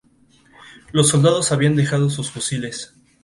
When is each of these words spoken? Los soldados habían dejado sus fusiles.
Los 0.93 1.09
soldados 1.09 1.51
habían 1.51 1.75
dejado 1.75 2.09
sus 2.09 2.31
fusiles. 2.31 2.91